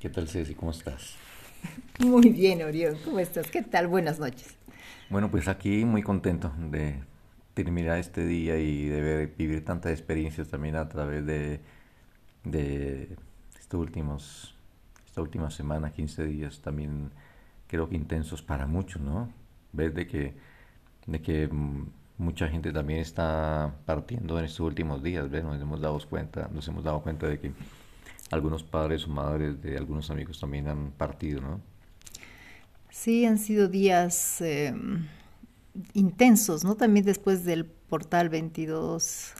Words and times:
¿Qué 0.00 0.10
tal, 0.10 0.28
Ceci? 0.28 0.54
¿Cómo 0.54 0.72
estás? 0.72 1.16
Muy 2.00 2.28
bien, 2.28 2.62
Orión. 2.62 2.96
¿Cómo 3.02 3.18
estás? 3.18 3.50
¿Qué 3.50 3.62
tal? 3.62 3.88
Buenas 3.88 4.18
noches. 4.18 4.54
Bueno, 5.08 5.30
pues 5.30 5.48
aquí 5.48 5.86
muy 5.86 6.02
contento 6.02 6.52
de 6.70 7.00
terminar 7.54 7.98
este 7.98 8.26
día 8.26 8.58
y 8.58 8.86
de 8.86 9.00
ver, 9.00 9.34
vivir 9.38 9.64
tantas 9.64 9.92
experiencias 9.92 10.48
también 10.48 10.76
a 10.76 10.86
través 10.88 11.24
de, 11.24 11.60
de 12.44 13.16
estos 13.58 13.80
últimos, 13.80 14.54
esta 15.06 15.22
última 15.22 15.50
semana, 15.50 15.92
15 15.92 16.24
días, 16.24 16.60
también 16.60 17.10
creo 17.66 17.88
que 17.88 17.96
intensos 17.96 18.42
para 18.42 18.66
muchos, 18.66 19.00
¿no? 19.00 19.32
Ver 19.72 19.94
de 19.94 20.06
que, 20.06 20.34
de 21.06 21.22
que 21.22 21.48
mucha 22.18 22.48
gente 22.48 22.70
también 22.70 23.00
está 23.00 23.76
partiendo 23.86 24.38
en 24.38 24.44
estos 24.44 24.60
últimos 24.60 25.02
días, 25.02 25.30
¿ves? 25.30 25.42
Nos 25.42 25.58
hemos 25.58 25.80
dado 25.80 25.98
cuenta, 26.06 26.50
nos 26.52 26.68
hemos 26.68 26.84
dado 26.84 27.00
cuenta 27.00 27.26
de 27.28 27.40
que 27.40 27.52
algunos 28.30 28.62
padres 28.62 29.06
o 29.06 29.10
madres 29.10 29.62
de 29.62 29.76
algunos 29.76 30.10
amigos 30.10 30.40
también 30.40 30.68
han 30.68 30.90
partido, 30.92 31.40
¿no? 31.40 31.60
Sí, 32.90 33.24
han 33.24 33.38
sido 33.38 33.68
días 33.68 34.40
eh, 34.40 34.74
intensos, 35.92 36.64
¿no? 36.64 36.76
También 36.76 37.04
después 37.04 37.44
del 37.44 37.66
portal 37.66 38.28
22 38.28 39.34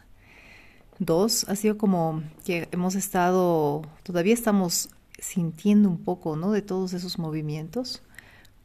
2 0.98 1.44
ha 1.48 1.56
sido 1.56 1.76
como 1.76 2.22
que 2.44 2.68
hemos 2.72 2.94
estado, 2.94 3.82
todavía 4.02 4.34
estamos 4.34 4.88
sintiendo 5.18 5.88
un 5.88 5.98
poco, 5.98 6.36
¿no? 6.36 6.52
De 6.52 6.62
todos 6.62 6.92
esos 6.92 7.18
movimientos, 7.18 8.02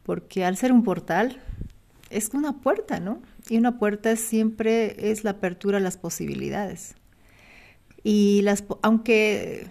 porque 0.04 0.46
al 0.46 0.58
ser 0.58 0.72
un 0.72 0.84
portal 0.84 1.42
es 2.10 2.30
una 2.34 2.60
puerta, 2.60 3.00
¿no? 3.00 3.22
Y 3.50 3.58
una 3.58 3.80
puerta 3.80 4.16
siempre 4.16 5.12
es 5.12 5.24
la 5.24 5.32
apertura 5.32 5.78
a 5.78 5.82
las 5.82 5.98
posibilidades. 5.98 6.96
Y 8.04 8.42
las, 8.44 8.64
aunque 8.82 9.68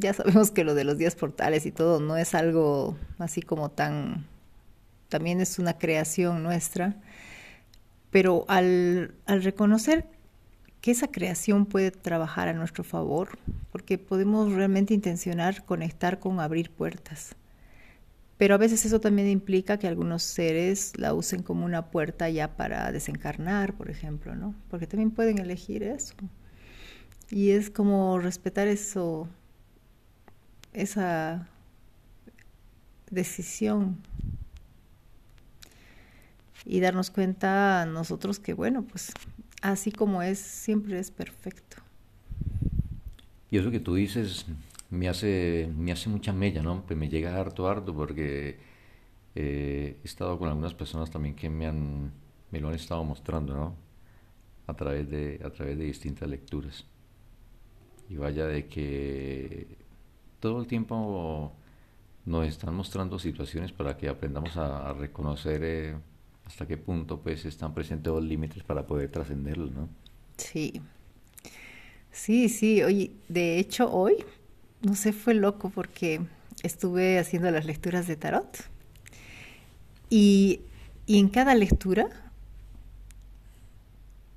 ya 0.00 0.12
sabemos 0.14 0.50
que 0.50 0.64
lo 0.64 0.74
de 0.74 0.84
los 0.84 0.98
días 0.98 1.14
portales 1.14 1.66
y 1.66 1.72
todo 1.72 2.00
no 2.00 2.16
es 2.16 2.34
algo 2.34 2.96
así 3.18 3.42
como 3.42 3.70
tan, 3.70 4.26
también 5.08 5.40
es 5.40 5.58
una 5.58 5.78
creación 5.78 6.42
nuestra, 6.42 6.96
pero 8.10 8.44
al, 8.48 9.14
al 9.26 9.42
reconocer 9.42 10.06
que 10.80 10.90
esa 10.90 11.08
creación 11.08 11.66
puede 11.66 11.90
trabajar 11.90 12.48
a 12.48 12.54
nuestro 12.54 12.84
favor, 12.84 13.38
porque 13.70 13.98
podemos 13.98 14.52
realmente 14.52 14.94
intencionar 14.94 15.64
conectar 15.64 16.18
con 16.18 16.40
abrir 16.40 16.70
puertas. 16.70 17.36
Pero 18.38 18.54
a 18.54 18.58
veces 18.58 18.86
eso 18.86 19.00
también 19.00 19.28
implica 19.28 19.78
que 19.78 19.86
algunos 19.86 20.22
seres 20.22 20.92
la 20.96 21.12
usen 21.12 21.42
como 21.42 21.66
una 21.66 21.90
puerta 21.90 22.30
ya 22.30 22.56
para 22.56 22.90
desencarnar, 22.90 23.74
por 23.74 23.90
ejemplo, 23.90 24.34
¿no? 24.34 24.54
Porque 24.70 24.86
también 24.86 25.10
pueden 25.10 25.38
elegir 25.38 25.82
eso. 25.82 26.14
Y 27.30 27.50
es 27.50 27.68
como 27.68 28.18
respetar 28.18 28.66
eso, 28.66 29.28
esa 30.72 31.48
decisión 33.10 33.98
y 36.64 36.80
darnos 36.80 37.10
cuenta 37.10 37.86
nosotros 37.86 38.38
que, 38.38 38.54
bueno, 38.54 38.82
pues 38.84 39.12
así 39.62 39.92
como 39.92 40.22
es, 40.22 40.38
siempre 40.38 40.98
es 40.98 41.10
perfecto. 41.10 41.78
Y 43.50 43.58
eso 43.58 43.70
que 43.70 43.80
tú 43.80 43.94
dices 43.94 44.46
me 44.90 45.08
hace, 45.08 45.70
me 45.76 45.92
hace 45.92 46.08
mucha 46.08 46.32
mella, 46.32 46.62
¿no? 46.62 46.84
Pues 46.86 46.98
me 46.98 47.08
llega 47.08 47.36
harto, 47.36 47.68
harto, 47.68 47.94
porque 47.94 48.58
eh, 49.34 49.98
he 50.02 50.06
estado 50.06 50.38
con 50.38 50.48
algunas 50.48 50.74
personas 50.74 51.10
también 51.10 51.34
que 51.34 51.48
me, 51.48 51.66
han, 51.66 52.12
me 52.50 52.60
lo 52.60 52.68
han 52.68 52.74
estado 52.74 53.02
mostrando, 53.04 53.54
¿no? 53.54 53.76
A 54.66 54.74
través, 54.74 55.08
de, 55.10 55.40
a 55.44 55.50
través 55.50 55.78
de 55.78 55.84
distintas 55.84 56.28
lecturas. 56.28 56.84
Y 58.08 58.16
vaya 58.16 58.46
de 58.46 58.66
que 58.66 59.79
todo 60.40 60.60
el 60.60 60.66
tiempo 60.66 61.52
nos 62.24 62.46
están 62.46 62.74
mostrando 62.74 63.18
situaciones 63.18 63.72
para 63.72 63.96
que 63.96 64.08
aprendamos 64.08 64.56
a, 64.56 64.92
reconocer 64.94 65.62
eh, 65.64 65.96
hasta 66.44 66.66
qué 66.66 66.76
punto 66.76 67.20
pues 67.20 67.44
están 67.44 67.74
presentes 67.74 68.12
los 68.12 68.24
límites 68.24 68.62
para 68.62 68.86
poder 68.86 69.10
trascenderlos, 69.10 69.70
¿no? 69.72 69.88
Sí. 70.36 70.80
Sí, 72.12 72.48
sí, 72.48 72.82
oye, 72.82 73.12
de 73.28 73.58
hecho 73.58 73.90
hoy, 73.92 74.16
no 74.82 74.94
sé, 74.96 75.12
fue 75.12 75.34
loco 75.34 75.70
porque 75.70 76.20
estuve 76.62 77.18
haciendo 77.18 77.50
las 77.50 77.66
lecturas 77.66 78.06
de 78.08 78.16
tarot 78.16 78.58
y, 80.08 80.60
y 81.06 81.20
en 81.20 81.28
cada 81.28 81.54
lectura, 81.54 82.08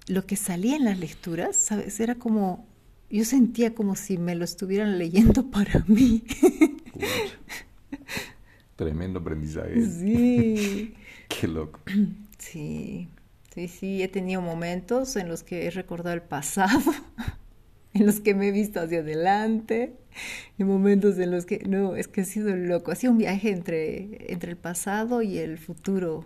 lo 0.08 0.26
que 0.26 0.36
salía 0.36 0.76
en 0.76 0.86
las 0.86 1.00
lecturas, 1.00 1.56
¿sabes? 1.56 2.00
Era 2.00 2.16
como 2.16 2.66
yo 3.18 3.26
sentía 3.26 3.76
como 3.76 3.96
si 3.96 4.18
me 4.18 4.36
lo 4.36 4.44
estuvieran 4.44 4.98
leyendo 4.98 5.50
para 5.52 5.84
mí. 5.88 6.24
Tremendo 8.76 9.20
aprendizaje. 9.20 9.86
Sí. 9.86 10.94
Qué 11.30 11.48
loco. 11.48 11.80
Sí, 12.40 13.08
sí, 13.56 13.70
sí, 13.70 14.04
he 14.04 14.10
tenido 14.10 14.42
momentos 14.42 15.16
en 15.16 15.30
los 15.30 15.44
que 15.44 15.66
he 15.66 15.72
recordado 15.72 16.14
el 16.14 16.22
pasado, 16.22 16.92
en 17.94 18.06
los 18.06 18.20
que 18.20 18.36
me 18.36 18.50
he 18.50 18.52
visto 18.52 18.82
hacia 18.82 19.00
adelante, 19.00 19.96
en 20.58 20.68
momentos 20.68 21.18
en 21.20 21.32
los 21.32 21.46
que, 21.46 21.60
no, 21.60 21.96
es 21.96 22.10
que 22.10 22.22
he 22.22 22.26
sido 22.26 22.54
loco, 22.54 22.92
ha 22.92 22.96
sido 22.96 23.14
un 23.14 23.20
viaje 23.20 23.50
entre, 23.50 24.30
entre 24.34 24.52
el 24.52 24.58
pasado 24.58 25.22
y 25.22 25.38
el 25.38 25.58
futuro 25.58 26.26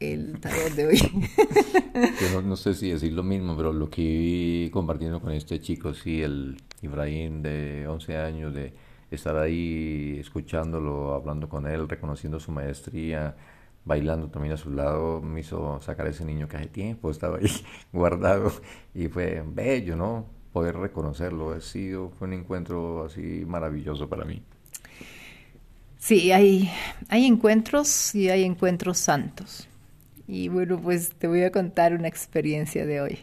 el 0.00 0.40
tarot 0.40 0.72
de 0.72 0.86
hoy. 0.86 0.98
Yo 2.32 2.42
no, 2.42 2.56
sé 2.56 2.74
si 2.74 2.90
decir 2.90 3.12
lo 3.12 3.22
mismo, 3.22 3.56
pero 3.56 3.72
lo 3.72 3.90
que 3.90 4.02
vi 4.02 4.70
compartiendo 4.72 5.20
con 5.20 5.32
este 5.32 5.60
chico, 5.60 5.94
sí, 5.94 6.22
el 6.22 6.56
Ibrahim 6.82 7.42
de 7.42 7.86
11 7.88 8.16
años, 8.16 8.54
de 8.54 8.74
estar 9.10 9.36
ahí 9.36 10.18
escuchándolo, 10.20 11.14
hablando 11.14 11.48
con 11.48 11.66
él, 11.66 11.88
reconociendo 11.88 12.40
su 12.40 12.52
maestría, 12.52 13.36
bailando 13.84 14.28
también 14.28 14.54
a 14.54 14.56
su 14.56 14.70
lado, 14.70 15.20
me 15.20 15.40
hizo 15.40 15.80
sacar 15.82 16.06
ese 16.06 16.24
niño 16.24 16.48
que 16.48 16.56
hace 16.56 16.66
tiempo 16.66 17.10
estaba 17.10 17.38
ahí 17.38 17.50
guardado 17.92 18.52
y 18.94 19.08
fue 19.08 19.42
bello, 19.46 19.96
¿no? 19.96 20.26
Poder 20.52 20.76
reconocerlo, 20.76 21.52
ha 21.52 21.60
sido, 21.60 22.10
fue 22.10 22.28
un 22.28 22.34
encuentro 22.34 23.04
así 23.06 23.44
maravilloso 23.46 24.08
para 24.08 24.24
mí. 24.24 24.42
Sí, 25.98 26.32
hay, 26.32 26.70
hay 27.08 27.26
encuentros 27.26 28.14
y 28.14 28.28
hay 28.28 28.44
encuentros 28.44 28.98
santos. 28.98 29.68
Y 30.26 30.48
bueno, 30.48 30.80
pues 30.80 31.10
te 31.10 31.26
voy 31.26 31.42
a 31.42 31.50
contar 31.50 31.94
una 31.94 32.08
experiencia 32.08 32.86
de 32.86 33.00
hoy. 33.00 33.18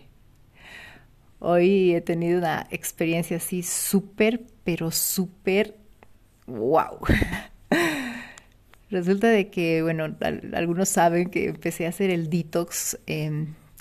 Hoy 1.40 1.96
he 1.96 2.02
tenido 2.02 2.38
una 2.38 2.68
experiencia 2.70 3.38
así 3.38 3.64
súper, 3.64 4.42
pero 4.66 4.92
súper 4.92 5.76
wow. 6.48 7.00
Resulta 8.90 9.28
de 9.28 9.50
que, 9.50 9.82
bueno, 9.82 10.16
algunos 10.54 10.90
saben 10.90 11.30
que 11.30 11.48
empecé 11.48 11.86
a 11.86 11.90
hacer 11.90 12.10
el 12.10 12.30
detox 12.30 13.00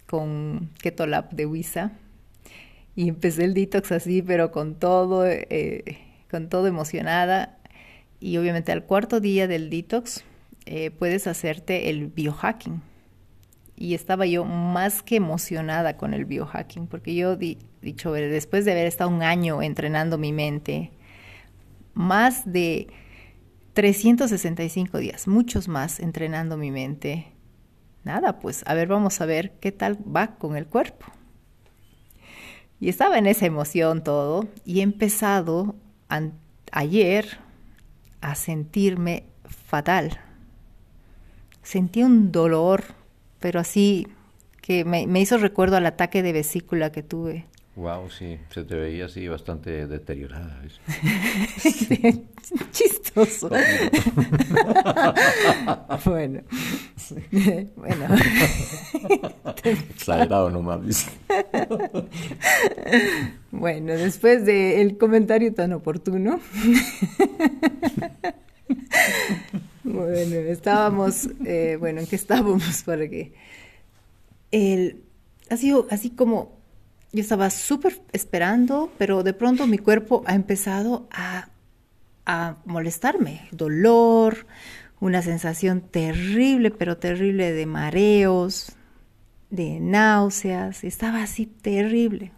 con 0.06 0.70
Ketolab 0.80 1.30
de 1.30 1.46
Wisa. 1.46 1.92
Y 2.94 3.08
empecé 3.08 3.44
el 3.44 3.54
detox 3.54 3.90
así, 3.92 4.22
pero 4.22 4.52
con 4.52 4.74
todo, 4.74 5.26
eh, 5.26 5.98
con 6.30 6.48
todo 6.48 6.66
emocionada. 6.66 7.58
Y 8.20 8.36
obviamente 8.36 8.70
al 8.70 8.84
cuarto 8.84 9.20
día 9.20 9.48
del 9.48 9.70
detox 9.70 10.24
eh, 10.66 10.90
puedes 10.90 11.26
hacerte 11.26 11.90
el 11.90 12.08
biohacking 12.08 12.82
y 13.78 13.94
estaba 13.94 14.26
yo 14.26 14.44
más 14.44 15.02
que 15.02 15.16
emocionada 15.16 15.96
con 15.96 16.12
el 16.12 16.24
biohacking, 16.24 16.88
porque 16.88 17.14
yo 17.14 17.36
di, 17.36 17.58
dicho, 17.80 18.12
después 18.12 18.64
de 18.64 18.72
haber 18.72 18.86
estado 18.86 19.10
un 19.10 19.22
año 19.22 19.62
entrenando 19.62 20.18
mi 20.18 20.32
mente, 20.32 20.90
más 21.94 22.50
de 22.50 22.88
365 23.74 24.98
días, 24.98 25.28
muchos 25.28 25.68
más 25.68 26.00
entrenando 26.00 26.56
mi 26.56 26.72
mente, 26.72 27.32
nada, 28.02 28.40
pues 28.40 28.64
a 28.66 28.74
ver, 28.74 28.88
vamos 28.88 29.20
a 29.20 29.26
ver 29.26 29.52
qué 29.60 29.70
tal 29.70 29.96
va 30.04 30.38
con 30.38 30.56
el 30.56 30.66
cuerpo. 30.66 31.06
Y 32.80 32.88
estaba 32.88 33.18
en 33.18 33.26
esa 33.26 33.46
emoción 33.46 34.02
todo 34.02 34.48
y 34.64 34.80
he 34.80 34.82
empezado 34.82 35.76
ayer 36.72 37.38
a 38.20 38.34
sentirme 38.34 39.24
fatal. 39.44 40.20
Sentí 41.62 42.02
un 42.02 42.32
dolor 42.32 42.97
pero 43.40 43.60
así 43.60 44.06
que 44.68 44.84
me, 44.84 45.20
hizo 45.20 45.38
recuerdo 45.38 45.76
al 45.76 45.86
ataque 45.86 46.22
de 46.22 46.32
vesícula 46.32 46.92
que 46.92 47.02
tuve. 47.02 47.46
Wow, 47.76 48.10
sí, 48.10 48.38
se 48.50 48.64
te 48.64 48.74
veía 48.74 49.06
así 49.06 49.26
bastante 49.28 49.86
deteriorada. 49.86 50.60
Chistoso. 52.72 53.48
bueno, 56.04 56.42
bueno. 57.76 58.06
Exagerado 59.64 60.50
nomás. 60.50 61.08
bueno, 63.52 63.92
después 63.92 64.44
del 64.44 64.98
comentario 64.98 65.54
tan 65.54 65.72
oportuno. 65.72 66.40
Estábamos, 70.08 71.28
eh, 71.44 71.76
bueno, 71.78 72.00
¿en 72.00 72.06
qué 72.06 72.16
estábamos? 72.16 72.82
Para 72.86 73.08
que 73.08 73.32
el, 74.50 75.02
ha 75.50 75.56
sido 75.56 75.86
así 75.90 76.10
como 76.10 76.58
yo 77.12 77.20
estaba 77.20 77.50
súper 77.50 78.00
esperando, 78.12 78.92
pero 78.98 79.22
de 79.22 79.32
pronto 79.32 79.66
mi 79.66 79.78
cuerpo 79.78 80.22
ha 80.26 80.34
empezado 80.34 81.08
a, 81.10 81.48
a 82.26 82.56
molestarme, 82.66 83.48
dolor, 83.50 84.46
una 85.00 85.22
sensación 85.22 85.80
terrible, 85.80 86.70
pero 86.70 86.98
terrible 86.98 87.52
de 87.52 87.66
mareos, 87.66 88.72
de 89.50 89.80
náuseas, 89.80 90.84
estaba 90.84 91.22
así 91.22 91.46
terrible. 91.46 92.32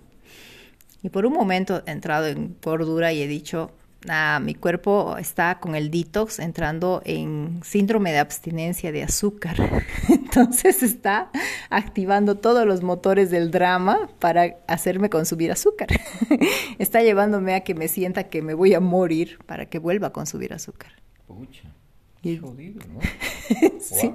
Y 1.03 1.09
por 1.09 1.27
un 1.27 1.33
momento 1.33 1.83
he 1.87 1.91
entrado 1.91 2.27
en 2.27 2.55
cordura 2.55 3.13
y 3.13 3.23
he 3.23 3.27
dicho, 3.27 3.73
ah, 4.09 4.41
mi 4.43 4.55
cuerpo 4.55 5.17
está 5.19 5.59
con 5.61 5.75
el 5.75 5.91
detox 5.91 6.39
entrando 6.39 7.03
en 7.05 7.61
síndrome 7.65 8.13
de 8.13 8.19
abstinencia 8.19 8.93
de 8.93 9.03
azúcar. 9.03 9.57
Entonces 10.09 10.83
está 10.83 11.31
activando 11.69 12.37
todos 12.37 12.67
los 12.67 12.83
motores 12.83 13.31
del 13.31 13.51
drama 13.51 14.09
para 14.19 14.57
hacerme 14.67 15.11
consumir 15.11 15.53
azúcar. 15.53 15.89
está 16.79 17.03
llevándome 17.03 17.55
a 17.55 17.61
que 17.61 17.75
me 17.75 17.89
sienta 17.89 18.25
que 18.25 18.43
me 18.43 18.55
voy 18.55 18.75
a 18.75 18.81
morir 18.81 19.39
para 19.47 19.67
que 19.67 19.79
vuelva 19.79 20.09
a 20.09 20.13
consumir 20.13 20.53
azúcar. 20.55 20.93
Pucha, 21.27 21.75
qué 22.23 22.39
jodido, 22.39 22.81
¿no? 22.89 23.01
sí. 23.81 24.13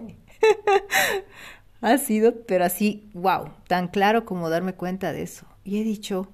ha 1.82 1.98
sido, 1.98 2.42
pero 2.46 2.66
así, 2.66 3.10
wow, 3.14 3.50
tan 3.68 3.88
claro 3.88 4.26
como 4.26 4.50
darme 4.50 4.74
cuenta 4.74 5.14
de 5.14 5.24
eso. 5.24 5.46
Y 5.64 5.80
he 5.80 5.84
dicho, 5.84 6.30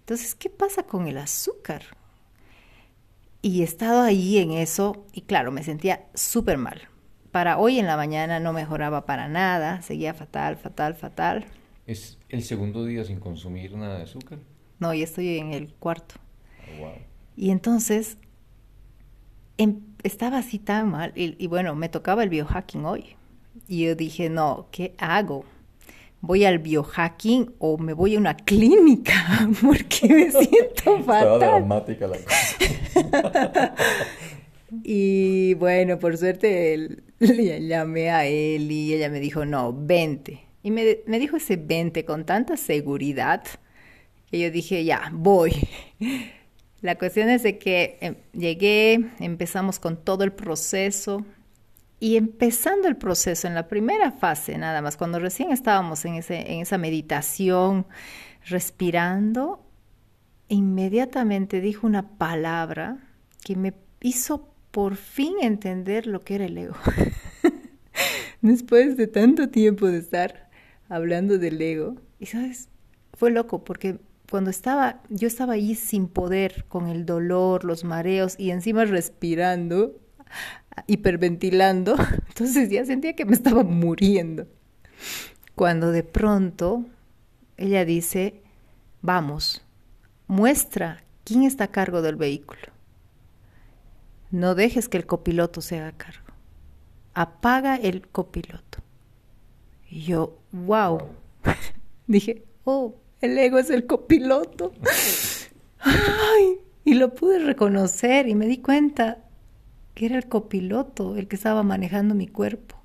entonces, 0.00 0.34
¿qué 0.34 0.50
pasa 0.50 0.84
con 0.84 1.08
el 1.08 1.18
azúcar? 1.18 1.82
Y 3.46 3.60
he 3.60 3.64
estado 3.64 4.02
ahí 4.02 4.38
en 4.38 4.50
eso 4.50 5.06
y 5.12 5.20
claro, 5.20 5.52
me 5.52 5.62
sentía 5.62 6.06
súper 6.14 6.58
mal. 6.58 6.80
Para 7.30 7.58
hoy 7.58 7.78
en 7.78 7.86
la 7.86 7.96
mañana 7.96 8.40
no 8.40 8.52
mejoraba 8.52 9.06
para 9.06 9.28
nada, 9.28 9.82
seguía 9.82 10.14
fatal, 10.14 10.56
fatal, 10.56 10.96
fatal. 10.96 11.44
¿Es 11.86 12.18
el 12.28 12.42
segundo 12.42 12.84
día 12.84 13.04
sin 13.04 13.20
consumir 13.20 13.76
nada 13.76 13.98
de 13.98 14.02
azúcar? 14.02 14.40
No, 14.80 14.92
ya 14.92 15.04
estoy 15.04 15.38
en 15.38 15.52
el 15.52 15.72
cuarto. 15.74 16.16
Oh, 16.74 16.80
wow. 16.80 16.92
Y 17.36 17.50
entonces 17.50 18.18
em, 19.58 19.78
estaba 20.02 20.38
así 20.38 20.58
tan 20.58 20.90
mal 20.90 21.12
y, 21.14 21.36
y 21.38 21.46
bueno, 21.46 21.76
me 21.76 21.88
tocaba 21.88 22.24
el 22.24 22.30
biohacking 22.30 22.84
hoy. 22.84 23.14
Y 23.68 23.84
yo 23.84 23.94
dije, 23.94 24.28
no, 24.28 24.66
¿qué 24.72 24.96
hago? 24.98 25.44
voy 26.20 26.44
al 26.44 26.58
biohacking 26.58 27.54
o 27.58 27.78
me 27.78 27.92
voy 27.92 28.16
a 28.16 28.18
una 28.18 28.36
clínica 28.36 29.48
porque 29.62 30.08
me 30.08 30.30
siento 30.32 31.04
fatal. 31.04 31.38
dramática 31.38 32.08
la 32.08 32.16
cosa. 32.16 32.56
y 34.82 35.54
bueno, 35.54 35.98
por 35.98 36.16
suerte 36.16 37.02
le 37.18 37.66
llamé 37.66 38.10
a 38.10 38.26
él 38.26 38.70
y 38.70 38.94
ella 38.94 39.08
me 39.10 39.20
dijo, 39.20 39.44
no, 39.44 39.72
vente. 39.72 40.42
Y 40.62 40.70
me, 40.70 40.98
me 41.06 41.18
dijo 41.18 41.36
ese 41.36 41.56
vente 41.56 42.04
con 42.04 42.24
tanta 42.24 42.56
seguridad 42.56 43.42
que 44.30 44.40
yo 44.40 44.50
dije, 44.50 44.84
ya, 44.84 45.10
voy. 45.12 45.52
La 46.82 46.96
cuestión 46.96 47.28
es 47.30 47.42
de 47.42 47.58
que 47.58 47.98
em, 48.00 48.16
llegué, 48.32 49.10
empezamos 49.18 49.78
con 49.78 49.96
todo 49.96 50.24
el 50.24 50.32
proceso, 50.32 51.24
y 51.98 52.16
empezando 52.16 52.88
el 52.88 52.96
proceso, 52.96 53.48
en 53.48 53.54
la 53.54 53.68
primera 53.68 54.12
fase 54.12 54.58
nada 54.58 54.82
más, 54.82 54.96
cuando 54.96 55.18
recién 55.18 55.50
estábamos 55.50 56.04
en, 56.04 56.16
ese, 56.16 56.52
en 56.52 56.60
esa 56.60 56.76
meditación, 56.76 57.86
respirando, 58.44 59.64
inmediatamente 60.48 61.60
dijo 61.60 61.86
una 61.86 62.16
palabra 62.18 62.98
que 63.46 63.54
me 63.54 63.74
hizo 64.00 64.48
por 64.72 64.96
fin 64.96 65.34
entender 65.40 66.08
lo 66.08 66.20
que 66.20 66.34
era 66.34 66.46
el 66.46 66.58
ego. 66.58 66.74
Después 68.42 68.96
de 68.96 69.06
tanto 69.06 69.50
tiempo 69.50 69.86
de 69.86 69.98
estar 69.98 70.50
hablando 70.88 71.38
del 71.38 71.62
ego, 71.62 71.94
y 72.18 72.26
sabes, 72.26 72.68
fue 73.16 73.30
loco 73.30 73.62
porque 73.62 74.00
cuando 74.28 74.50
estaba, 74.50 75.00
yo 75.10 75.28
estaba 75.28 75.52
ahí 75.52 75.76
sin 75.76 76.08
poder, 76.08 76.64
con 76.66 76.88
el 76.88 77.06
dolor, 77.06 77.62
los 77.62 77.84
mareos 77.84 78.34
y 78.36 78.50
encima 78.50 78.84
respirando, 78.84 79.96
hiperventilando, 80.88 81.94
entonces 82.26 82.68
ya 82.68 82.84
sentía 82.84 83.14
que 83.14 83.26
me 83.26 83.36
estaba 83.36 83.62
muriendo. 83.62 84.48
Cuando 85.54 85.92
de 85.92 86.02
pronto 86.02 86.84
ella 87.56 87.84
dice, 87.84 88.42
vamos, 89.02 89.64
muestra 90.26 91.04
quién 91.22 91.44
está 91.44 91.64
a 91.64 91.70
cargo 91.70 92.02
del 92.02 92.16
vehículo. 92.16 92.74
No 94.30 94.54
dejes 94.54 94.88
que 94.88 94.96
el 94.96 95.06
copiloto 95.06 95.60
se 95.60 95.78
haga 95.78 95.92
cargo. 95.92 96.26
Apaga 97.14 97.76
el 97.76 98.06
copiloto. 98.08 98.78
Y 99.88 100.02
yo, 100.02 100.38
wow. 100.52 101.00
Dije, 102.06 102.44
oh, 102.64 102.96
el 103.20 103.38
ego 103.38 103.58
es 103.58 103.70
el 103.70 103.86
copiloto. 103.86 104.72
Ay, 105.80 106.58
y 106.84 106.94
lo 106.94 107.14
pude 107.14 107.38
reconocer 107.38 108.28
y 108.28 108.34
me 108.34 108.46
di 108.46 108.58
cuenta, 108.58 109.18
que 109.94 110.06
era 110.06 110.16
el 110.18 110.26
copiloto 110.26 111.16
el 111.16 111.28
que 111.28 111.36
estaba 111.36 111.62
manejando 111.62 112.14
mi 112.14 112.26
cuerpo. 112.26 112.76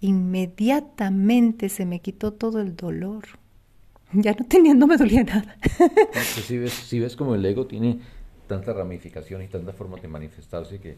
Inmediatamente 0.00 1.68
se 1.68 1.86
me 1.86 2.00
quitó 2.00 2.32
todo 2.32 2.60
el 2.60 2.76
dolor. 2.76 3.24
Ya 4.12 4.32
no 4.32 4.44
tenía, 4.46 4.74
no 4.74 4.86
me 4.86 4.96
dolía 4.96 5.24
nada. 5.24 5.56
si, 6.22 6.58
ves, 6.58 6.72
si 6.72 7.00
ves 7.00 7.16
como 7.16 7.34
el 7.34 7.44
ego 7.44 7.66
tiene 7.66 8.00
tanta 8.46 8.72
ramificación 8.72 9.42
y 9.42 9.48
tanta 9.48 9.72
forma 9.72 9.98
de 9.98 10.08
manifestarse 10.08 10.78
que 10.78 10.96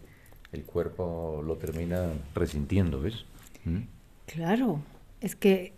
el 0.52 0.64
cuerpo 0.64 1.42
lo 1.44 1.56
termina 1.56 2.12
resintiendo, 2.34 3.00
¿ves? 3.00 3.24
¿Mm? 3.64 3.80
Claro, 4.26 4.80
es 5.20 5.36
que 5.36 5.72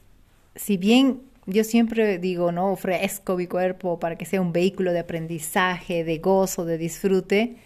si 0.55 0.77
bien 0.77 1.23
yo 1.47 1.65
siempre 1.65 2.19
digo, 2.19 2.53
no, 2.53 2.73
ofrezco 2.73 3.37
mi 3.37 3.47
cuerpo 3.47 3.99
para 3.99 4.17
que 4.17 4.25
sea 4.25 4.41
un 4.41 4.53
vehículo 4.53 4.93
de 4.93 5.01
aprendizaje, 5.01 6.05
de 6.05 6.19
gozo, 6.19 6.65
de 6.65 6.79
disfrute, 6.79 7.57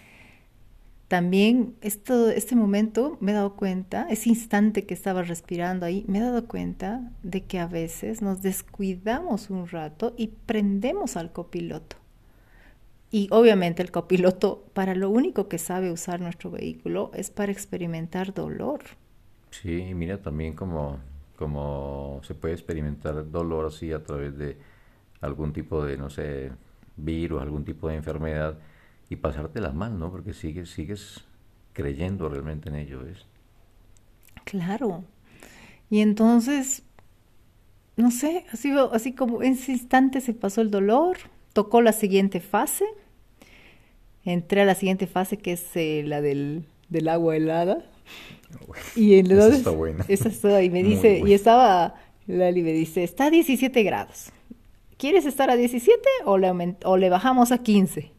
también 1.08 1.74
este 1.82 2.56
momento 2.56 3.18
me 3.20 3.32
he 3.32 3.34
dado 3.34 3.56
cuenta, 3.56 4.06
ese 4.10 4.30
instante 4.30 4.84
que 4.84 4.94
estaba 4.94 5.22
respirando 5.22 5.84
ahí, 5.86 6.04
me 6.08 6.18
he 6.18 6.22
dado 6.22 6.46
cuenta 6.46 7.12
de 7.22 7.42
que 7.42 7.58
a 7.58 7.66
veces 7.66 8.22
nos 8.22 8.42
descuidamos 8.42 9.50
un 9.50 9.68
rato 9.68 10.14
y 10.16 10.28
prendemos 10.28 11.16
al 11.16 11.30
copiloto. 11.30 11.96
Y 13.14 13.28
obviamente 13.30 13.80
el 13.80 13.92
copiloto 13.92 14.64
para 14.72 14.96
lo 14.96 15.08
único 15.08 15.46
que 15.46 15.58
sabe 15.58 15.92
usar 15.92 16.20
nuestro 16.20 16.50
vehículo 16.50 17.12
es 17.14 17.30
para 17.30 17.52
experimentar 17.52 18.34
dolor. 18.34 18.80
Sí, 19.52 19.94
mira 19.94 20.20
también 20.20 20.54
como, 20.54 20.98
como 21.36 22.20
se 22.24 22.34
puede 22.34 22.54
experimentar 22.54 23.30
dolor 23.30 23.66
así 23.66 23.92
a 23.92 24.02
través 24.02 24.36
de 24.36 24.58
algún 25.20 25.52
tipo 25.52 25.84
de, 25.84 25.96
no 25.96 26.10
sé, 26.10 26.50
virus, 26.96 27.40
algún 27.40 27.64
tipo 27.64 27.86
de 27.86 27.94
enfermedad 27.94 28.58
y 29.08 29.14
pasártela 29.14 29.70
mal, 29.70 29.96
¿no? 29.96 30.10
Porque 30.10 30.32
sigues, 30.32 30.70
sigues 30.70 31.24
creyendo 31.72 32.28
realmente 32.28 32.68
en 32.68 32.74
ello, 32.74 33.04
¿ves? 33.04 33.26
Claro. 34.42 35.04
Y 35.88 36.00
entonces, 36.00 36.82
no 37.96 38.10
sé, 38.10 38.44
así, 38.52 38.72
así 38.90 39.14
como 39.14 39.40
en 39.44 39.52
ese 39.52 39.70
instante 39.70 40.20
se 40.20 40.34
pasó 40.34 40.62
el 40.62 40.72
dolor, 40.72 41.16
tocó 41.52 41.80
la 41.80 41.92
siguiente 41.92 42.40
fase, 42.40 42.84
entré 44.24 44.62
a 44.62 44.64
la 44.64 44.74
siguiente 44.74 45.06
fase 45.06 45.36
que 45.36 45.52
es 45.52 45.64
eh, 45.74 46.02
la 46.06 46.20
del, 46.20 46.64
del, 46.88 47.08
agua 47.08 47.36
helada. 47.36 47.84
y 48.96 49.14
entonces, 49.18 49.46
esa 49.46 49.56
está 49.56 49.70
buena. 49.70 50.04
Esa 50.08 50.28
está, 50.28 50.62
y 50.62 50.70
me 50.70 50.82
dice, 50.82 51.22
y 51.24 51.32
estaba, 51.32 51.94
Lali 52.26 52.62
me 52.62 52.72
dice, 52.72 53.04
está 53.04 53.26
a 53.26 53.30
17 53.30 53.82
grados. 53.82 54.30
¿Quieres 54.96 55.26
estar 55.26 55.50
a 55.50 55.56
17 55.56 56.00
o 56.24 56.38
le, 56.38 56.76
o 56.84 56.96
le 56.96 57.10
bajamos 57.10 57.52
a 57.52 57.58
15? 57.58 58.12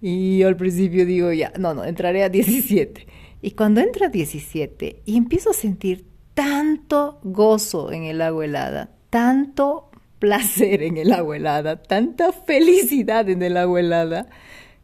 Y 0.00 0.38
yo 0.38 0.48
al 0.48 0.56
principio 0.56 1.06
digo, 1.06 1.32
ya, 1.32 1.52
no, 1.58 1.74
no, 1.74 1.84
entraré 1.84 2.24
a 2.24 2.28
17. 2.28 3.06
Y 3.42 3.52
cuando 3.52 3.80
entra 3.80 4.06
a 4.06 4.10
17 4.10 5.02
y 5.04 5.16
empiezo 5.16 5.50
a 5.50 5.54
sentir 5.54 6.06
tanto 6.34 7.20
gozo 7.22 7.92
en 7.92 8.04
el 8.04 8.20
agua 8.22 8.44
helada, 8.44 8.90
tanto 9.10 9.90
placer 10.18 10.82
en 10.82 10.96
el 10.96 11.12
agua 11.12 11.36
helada, 11.36 11.82
tanta 11.82 12.32
felicidad 12.32 13.28
en 13.28 13.42
el 13.42 13.56
agua 13.56 13.80
helada, 13.80 14.28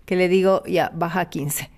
que 0.09 0.17
le 0.17 0.29
digo, 0.29 0.65
ya, 0.65 0.91
baja 0.95 1.21
a 1.21 1.29
15. 1.29 1.71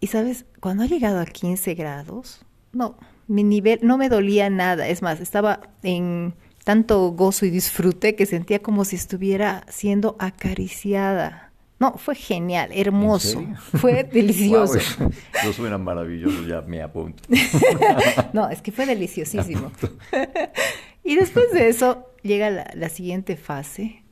Y 0.00 0.08
sabes, 0.08 0.44
cuando 0.58 0.82
ha 0.82 0.86
llegado 0.86 1.20
a 1.20 1.26
15 1.26 1.74
grados, 1.74 2.44
no, 2.72 2.98
mi 3.28 3.44
nivel 3.44 3.78
no 3.82 3.96
me 3.96 4.08
dolía 4.08 4.50
nada. 4.50 4.88
Es 4.88 5.00
más, 5.00 5.20
estaba 5.20 5.60
en 5.84 6.34
tanto 6.64 7.12
gozo 7.12 7.46
y 7.46 7.50
disfrute 7.50 8.16
que 8.16 8.26
sentía 8.26 8.60
como 8.60 8.84
si 8.84 8.96
estuviera 8.96 9.64
siendo 9.68 10.16
acariciada 10.18 11.46
no, 11.78 11.98
fue 11.98 12.14
genial, 12.14 12.70
hermoso, 12.72 13.44
fue 13.74 14.02
delicioso. 14.12 14.78
Eso 14.78 15.52
suena 15.52 15.76
maravilloso, 15.76 16.46
ya 16.46 16.62
me 16.62 16.80
apunto. 16.80 17.22
no, 18.32 18.48
es 18.48 18.62
que 18.62 18.72
fue 18.72 18.86
deliciosísimo. 18.86 19.70
y 21.04 21.16
después 21.16 21.52
de 21.52 21.68
eso 21.68 22.06
llega 22.22 22.50
la, 22.50 22.88
siguiente 22.88 23.36
fase 23.36 24.02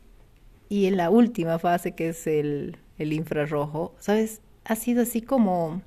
y 0.68 0.86
en 0.86 0.98
la 0.98 1.08
última 1.08 1.58
fase 1.58 1.94
que 1.94 2.10
es 2.10 2.26
el, 2.26 2.76
el 2.98 3.12
infrarrojo, 3.12 3.94
¿sabes? 3.98 4.40
Ha 4.64 4.76
sido 4.76 5.02
así 5.02 5.20
como, 5.20 5.82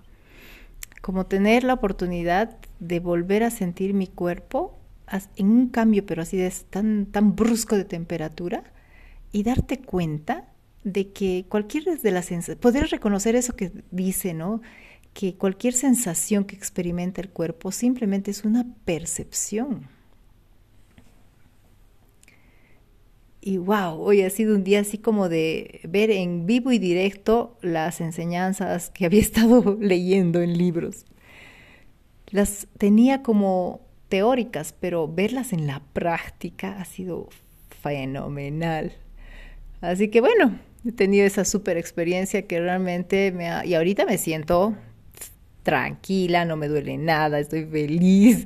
como 1.01 1.25
tener 1.25 1.63
la 1.63 1.73
oportunidad 1.73 2.57
de 2.79 2.99
volver 2.99 3.43
a 3.43 3.51
sentir 3.51 3.93
mi 3.93 4.07
cuerpo 4.07 4.77
en 5.35 5.49
un 5.49 5.69
cambio, 5.69 6.05
pero 6.05 6.21
así 6.21 6.37
de 6.37 6.51
tan, 6.69 7.05
tan 7.05 7.35
brusco 7.35 7.75
de 7.75 7.85
temperatura 7.85 8.63
y 9.31 9.43
darte 9.43 9.79
cuenta 9.79 10.45
de 10.83 11.11
que 11.11 11.45
cualquier 11.49 11.99
de 11.99 12.11
las 12.11 12.29
poder 12.59 12.87
reconocer 12.87 13.35
eso 13.35 13.55
que 13.55 13.71
dice, 13.91 14.33
¿no? 14.33 14.61
Que 15.13 15.35
cualquier 15.35 15.73
sensación 15.73 16.45
que 16.45 16.55
experimenta 16.55 17.21
el 17.21 17.29
cuerpo 17.29 17.71
simplemente 17.71 18.31
es 18.31 18.45
una 18.45 18.65
percepción. 18.85 19.87
Y 23.47 23.55
wow, 23.59 24.01
hoy 24.01 24.23
ha 24.23 24.29
sido 24.29 24.53
un 24.53 24.65
día 24.65 24.81
así 24.81 24.97
como 24.97 25.29
de 25.29 25.79
ver 25.87 26.11
en 26.11 26.45
vivo 26.45 26.73
y 26.73 26.79
directo 26.79 27.57
las 27.61 28.01
enseñanzas 28.01 28.89
que 28.89 29.05
había 29.05 29.21
estado 29.21 29.77
leyendo 29.79 30.41
en 30.41 30.57
libros. 30.57 31.05
Las 32.29 32.67
tenía 32.77 33.23
como 33.23 33.87
teóricas, 34.09 34.75
pero 34.77 35.07
verlas 35.07 35.53
en 35.53 35.65
la 35.65 35.81
práctica 35.93 36.77
ha 36.77 36.83
sido 36.83 37.29
fenomenal. 37.81 38.91
Así 39.79 40.09
que 40.09 40.19
bueno, 40.19 40.59
he 40.85 40.91
tenido 40.91 41.25
esa 41.25 41.45
super 41.45 41.77
experiencia 41.77 42.47
que 42.47 42.59
realmente 42.59 43.31
me 43.31 43.47
ha... 43.47 43.65
Y 43.65 43.75
ahorita 43.75 44.05
me 44.05 44.17
siento 44.17 44.75
tranquila, 45.63 46.43
no 46.43 46.57
me 46.57 46.67
duele 46.67 46.97
nada, 46.97 47.39
estoy 47.39 47.63
feliz, 47.63 48.45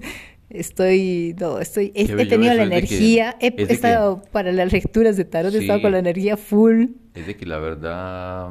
estoy, 0.54 1.36
no, 1.40 1.60
estoy, 1.60 1.92
he, 1.96 2.06
tenido 2.26 2.54
la 2.54 2.64
energía, 2.64 3.36
he 3.40 3.54
estado 3.72 4.22
para 4.32 4.52
las 4.52 4.72
lecturas 4.72 5.18
de 5.18 5.26
tarot, 5.26 5.54
he 5.54 5.60
estado 5.60 5.82
con 5.82 5.92
la 5.92 6.00
energía 6.00 6.38
full. 6.38 6.86
Es 7.14 7.28
de 7.28 7.36
que 7.36 7.46
la 7.46 7.60
verdad 7.60 8.50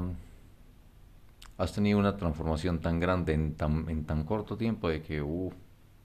has 1.59 1.75
tenido 1.75 1.99
una 1.99 2.17
transformación 2.17 2.81
tan 2.81 3.01
grande 3.01 3.35
en 3.35 3.55
tan, 3.55 3.89
en 3.89 4.05
tan 4.05 4.25
corto 4.25 4.57
tiempo 4.57 4.89
de 4.89 5.03
que, 5.03 5.23
uh, 5.23 5.53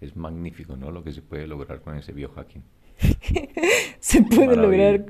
es 0.01 0.15
magnífico, 0.15 0.75
¿no? 0.75 0.91
Lo 0.91 1.03
que 1.03 1.11
se 1.11 1.21
puede 1.21 1.47
lograr 1.47 1.81
con 1.81 1.97
ese 1.97 2.11
biohacking. 2.11 2.63
se 3.99 4.21
puede 4.21 4.55
lograr. 4.55 5.05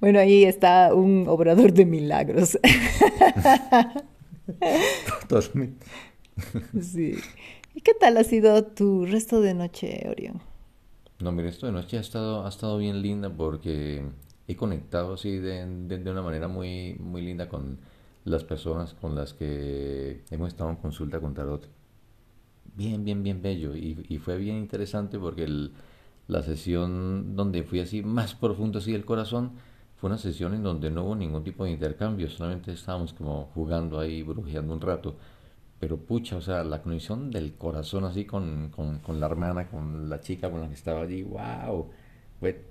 Bueno, 0.00 0.18
ahí 0.18 0.44
está 0.44 0.94
un 0.94 1.26
obrador 1.28 1.72
de 1.72 1.86
milagros. 1.86 2.58
sí. 6.82 7.16
¿Y 7.74 7.82
qué 7.82 7.92
tal 7.94 8.16
ha 8.16 8.24
sido 8.24 8.64
tu 8.64 9.06
resto 9.06 9.40
de 9.40 9.54
noche, 9.54 10.06
Orión? 10.08 10.40
No, 11.20 11.32
mi 11.32 11.42
resto 11.42 11.66
de 11.66 11.72
noche 11.72 11.98
ha 11.98 12.00
estado, 12.00 12.44
ha 12.44 12.48
estado 12.48 12.78
bien 12.78 13.02
linda 13.02 13.30
porque 13.30 14.02
he 14.48 14.56
conectado 14.56 15.14
así 15.14 15.36
de, 15.36 15.66
de, 15.66 16.10
una 16.10 16.22
manera 16.22 16.48
muy, 16.48 16.96
muy 16.98 17.22
linda 17.22 17.48
con 17.48 17.78
las 18.24 18.44
personas 18.44 18.94
con 18.94 19.14
las 19.14 19.34
que 19.34 20.22
hemos 20.30 20.48
estado 20.48 20.70
en 20.70 20.76
consulta 20.76 21.20
con 21.20 21.34
Tarot. 21.34 21.68
Bien, 22.74 23.04
bien, 23.04 23.22
bien 23.22 23.42
bello. 23.42 23.76
Y, 23.76 24.04
y 24.08 24.18
fue 24.18 24.38
bien 24.38 24.56
interesante 24.56 25.18
porque 25.18 25.44
el, 25.44 25.72
la 26.26 26.42
sesión 26.42 27.36
donde 27.36 27.62
fui 27.64 27.80
así 27.80 28.02
más 28.02 28.34
profundo 28.34 28.78
así 28.78 28.92
del 28.92 29.04
corazón 29.04 29.52
fue 29.96 30.08
una 30.08 30.18
sesión 30.18 30.54
en 30.54 30.62
donde 30.62 30.90
no 30.90 31.04
hubo 31.04 31.14
ningún 31.14 31.44
tipo 31.44 31.64
de 31.64 31.72
intercambio, 31.72 32.30
solamente 32.30 32.72
estábamos 32.72 33.12
como 33.12 33.50
jugando 33.54 34.00
ahí, 34.00 34.22
brujeando 34.22 34.72
un 34.72 34.80
rato. 34.80 35.16
Pero 35.80 35.96
pucha, 35.96 36.36
o 36.36 36.42
sea, 36.42 36.62
la 36.62 36.82
conexión 36.82 37.30
del 37.30 37.54
corazón 37.54 38.04
así 38.04 38.26
con, 38.26 38.70
con, 38.70 39.18
la 39.18 39.26
hermana, 39.26 39.68
con 39.68 40.10
la 40.10 40.20
chica 40.20 40.50
con 40.50 40.60
la 40.60 40.68
que 40.68 40.74
estaba 40.74 41.00
allí, 41.02 41.22
wow, 41.22 41.88
fue 42.38 42.62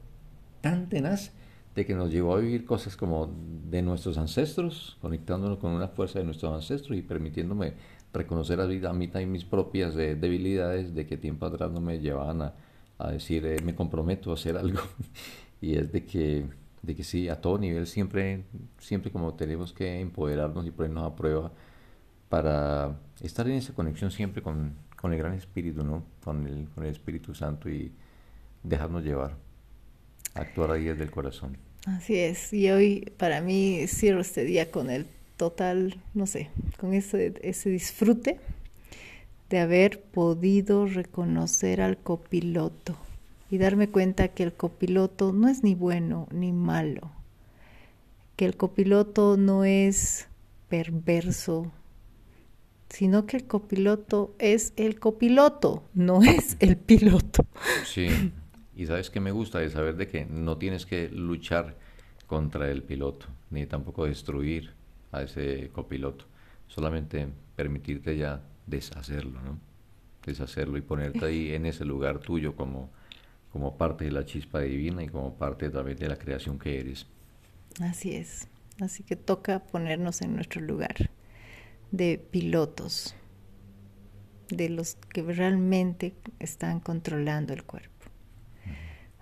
tan 0.62 0.88
tenaz 0.90 1.32
de 1.76 1.86
que 1.86 1.96
nos 1.96 2.12
llevó 2.12 2.36
a 2.36 2.40
vivir 2.40 2.66
cosas 2.66 2.96
como 2.96 3.32
de 3.70 3.82
nuestros 3.82 4.18
ancestros, 4.20 4.98
conectándonos 5.02 5.58
con 5.58 5.72
una 5.72 5.88
fuerza 5.88 6.20
de 6.20 6.26
nuestros 6.26 6.54
ancestros 6.54 6.98
y 6.98 7.02
permitiéndome 7.02 7.74
reconocer 8.14 8.60
a, 8.62 8.66
a 8.66 8.94
mí 8.94 9.08
también 9.08 9.32
mis 9.32 9.46
propias 9.46 9.96
eh, 9.96 10.16
debilidades 10.16 10.94
de 10.94 11.08
que 11.08 11.18
tiempo 11.18 11.48
atrás 11.48 11.72
no 11.72 11.82
me 11.82 12.00
llevaban 12.00 12.42
a, 12.44 12.54
a 13.00 13.12
decir 13.12 13.46
eh, 13.46 13.58
me 13.64 13.74
comprometo 13.76 14.32
a 14.32 14.36
hacer 14.36 14.56
algo. 14.58 14.80
Y 15.62 15.76
es 15.76 15.92
de 15.92 16.06
que 16.06 16.46
de 16.82 16.96
que 16.96 17.04
sí 17.04 17.28
a 17.28 17.42
todo 17.42 17.58
nivel 17.58 17.86
siempre 17.86 18.46
siempre 18.78 19.12
como 19.12 19.34
tenemos 19.34 19.74
que 19.74 20.00
empoderarnos 20.00 20.66
y 20.66 20.72
ponernos 20.72 21.12
a 21.12 21.16
prueba 21.18 21.52
para 22.30 22.98
estar 23.22 23.48
en 23.48 23.56
esa 23.56 23.74
conexión 23.74 24.12
siempre 24.12 24.42
con, 24.42 24.74
con 24.96 25.12
el 25.14 25.20
gran 25.20 25.34
espíritu 25.34 25.84
no 25.84 26.04
con 26.24 26.48
el 26.48 26.70
con 26.70 26.86
el 26.86 26.92
espíritu 26.92 27.34
santo 27.34 27.70
y 27.70 27.92
dejarnos 28.64 29.04
llevar 29.04 29.36
actuar 30.36 30.72
ahí 30.72 30.86
desde 30.86 31.04
el 31.04 31.12
corazón. 31.12 31.58
Así 31.86 32.18
es 32.18 32.54
y 32.54 32.70
hoy 32.70 33.12
para 33.18 33.42
mí 33.42 33.86
cierro 33.88 34.22
este 34.22 34.44
día 34.44 34.72
con 34.72 34.90
el 34.90 35.08
total 35.38 36.00
no 36.14 36.28
sé 36.28 36.50
con 36.78 36.94
ese 36.94 37.34
ese 37.42 37.70
disfrute 37.70 38.40
de 39.50 39.60
haber 39.60 40.02
podido 40.02 40.86
reconocer 40.86 41.82
al 41.82 41.98
copiloto 41.98 42.96
y 43.50 43.58
darme 43.58 43.90
cuenta 43.90 44.28
que 44.30 44.44
el 44.44 44.54
copiloto 44.54 45.34
no 45.34 45.48
es 45.48 45.64
ni 45.64 45.74
bueno 45.76 46.28
ni 46.32 46.52
malo, 46.54 47.12
que 48.36 48.46
el 48.46 48.56
copiloto 48.56 49.38
no 49.38 49.66
es 49.66 50.28
perverso, 50.70 51.72
sino 52.90 53.26
que 53.26 53.38
el 53.38 53.46
copiloto 53.46 54.36
es 54.40 54.74
el 54.76 55.00
copiloto, 55.00 55.84
no 55.94 56.22
es 56.24 56.58
el 56.60 56.78
piloto. 56.78 57.46
Sí, 57.86 58.32
y 58.76 58.86
sabes 58.86 59.10
que 59.10 59.20
me 59.20 59.32
gusta 59.32 59.60
de 59.60 59.70
saber 59.70 59.96
de 59.96 60.08
que 60.08 60.26
no 60.26 60.58
tienes 60.58 60.86
que 60.86 61.10
luchar 61.10 61.78
contra 62.28 62.70
el 62.70 62.84
piloto, 62.84 63.28
ni 63.50 63.66
tampoco 63.66 64.06
destruir 64.06 64.72
a 65.12 65.24
ese 65.24 65.70
copiloto, 65.74 66.26
solamente 66.68 67.28
permitirte 67.56 68.18
ya 68.18 68.42
deshacerlo, 68.68 69.42
¿no? 69.42 69.60
Deshacerlo 70.26 70.78
y 70.78 70.82
ponerte 70.82 71.26
ahí 71.26 71.54
en 71.54 71.66
ese 71.66 71.86
lugar 71.86 72.20
tuyo 72.20 72.56
como, 72.56 72.90
como 73.52 73.78
parte 73.78 74.06
de 74.06 74.12
la 74.12 74.26
chispa 74.26 74.62
divina 74.62 75.04
y 75.04 75.08
como 75.08 75.36
parte 75.36 75.70
también 75.70 75.98
de 75.98 76.08
la 76.08 76.18
creación 76.18 76.60
que 76.60 76.80
eres. 76.80 77.08
Así 77.82 78.16
es. 78.16 78.48
Así 78.80 79.04
que 79.04 79.16
toca 79.16 79.60
ponernos 79.60 80.22
en 80.22 80.36
nuestro 80.36 80.62
lugar 80.62 81.10
de 81.92 82.18
pilotos, 82.18 83.16
de 84.50 84.70
los 84.70 84.96
que 84.96 85.22
realmente 85.24 86.14
están 86.40 86.80
controlando 86.80 87.54
el 87.54 87.64
cuerpo. 87.64 87.90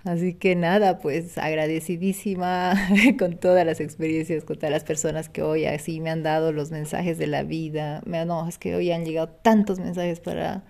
Así 0.03 0.33
que 0.35 0.55
nada, 0.55 0.99
pues 0.99 1.37
agradecidísima 1.37 2.75
con 3.19 3.37
todas 3.37 3.65
las 3.65 3.81
experiencias, 3.81 4.45
con 4.45 4.55
todas 4.55 4.71
las 4.71 4.85
personas 4.85 5.27
que 5.27 5.41
hoy 5.41 5.65
así 5.65 5.99
me 5.99 6.09
han 6.09 6.23
dado 6.23 6.53
los 6.53 6.71
mensajes 6.71 7.17
de 7.17 7.27
la 7.27 7.43
vida. 7.43 8.01
Me, 8.05 8.23
no, 8.25 8.47
es 8.47 8.57
que 8.57 8.75
hoy 8.75 8.91
han 8.91 9.03
llegado 9.03 9.27
tantos 9.27 9.79
mensajes 9.79 10.21
para, 10.21 10.63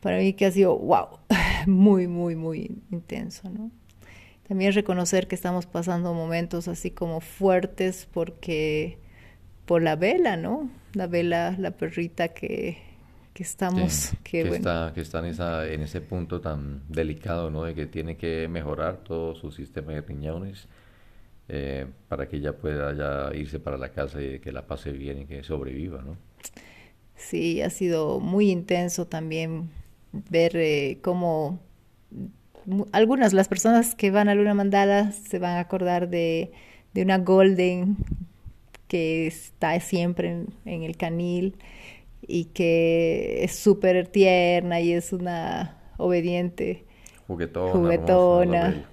para 0.00 0.18
mí 0.18 0.32
que 0.32 0.46
ha 0.46 0.50
sido, 0.50 0.78
wow, 0.78 1.18
muy, 1.66 2.06
muy, 2.08 2.36
muy 2.36 2.82
intenso, 2.90 3.50
¿no? 3.50 3.70
También 4.48 4.72
reconocer 4.72 5.26
que 5.26 5.34
estamos 5.34 5.66
pasando 5.66 6.14
momentos 6.14 6.68
así 6.68 6.90
como 6.90 7.20
fuertes 7.20 8.08
porque 8.12 8.98
por 9.66 9.82
la 9.82 9.96
vela, 9.96 10.36
¿no? 10.36 10.70
La 10.92 11.06
vela, 11.06 11.54
la 11.58 11.72
perrita 11.72 12.28
que 12.28 12.78
que 13.34 13.42
estamos 13.42 14.12
que, 14.22 14.42
está 14.42 14.92
que 14.94 15.00
está 15.00 15.18
en 15.18 15.24
esa 15.26 15.68
en 15.68 15.82
ese 15.82 16.00
punto 16.00 16.40
tan 16.40 16.82
delicado 16.88 17.50
no 17.50 17.64
de 17.64 17.74
que 17.74 17.86
tiene 17.86 18.16
que 18.16 18.46
mejorar 18.48 18.98
todo 18.98 19.34
su 19.34 19.50
sistema 19.50 19.92
de 19.92 20.02
riñones 20.02 20.68
eh, 21.48 21.86
para 22.08 22.28
que 22.28 22.36
ella 22.36 22.56
pueda 22.56 22.94
ya 22.94 23.36
irse 23.36 23.58
para 23.58 23.76
la 23.76 23.90
casa 23.90 24.22
y 24.22 24.38
que 24.38 24.52
la 24.52 24.66
pase 24.66 24.92
bien 24.92 25.22
y 25.22 25.26
que 25.26 25.42
sobreviva 25.42 26.00
no 26.00 26.16
sí 27.16 27.60
ha 27.60 27.70
sido 27.70 28.20
muy 28.20 28.52
intenso 28.52 29.08
también 29.08 29.68
ver 30.12 30.52
eh, 30.54 30.98
cómo 31.02 31.58
algunas 32.92 33.32
las 33.32 33.48
personas 33.48 33.96
que 33.96 34.12
van 34.12 34.28
a 34.28 34.36
Luna 34.36 34.54
Mandala 34.54 35.10
se 35.10 35.40
van 35.40 35.56
a 35.56 35.60
acordar 35.60 36.08
de, 36.08 36.52
de 36.94 37.02
una 37.02 37.18
golden 37.18 37.96
que 38.94 39.26
está 39.26 39.80
siempre 39.80 40.44
en 40.64 40.84
el 40.84 40.96
canil 40.96 41.56
y 42.22 42.44
que 42.44 43.42
es 43.42 43.56
súper 43.56 44.06
tierna 44.06 44.80
y 44.80 44.92
es 44.92 45.12
una 45.12 45.80
obediente 45.96 46.84
juguetona, 47.26 47.72
juguetona. 47.72 48.84